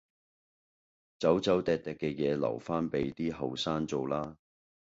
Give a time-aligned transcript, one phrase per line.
[1.19, 4.35] 走走糴糴嘅嘢留返俾啲後生做啦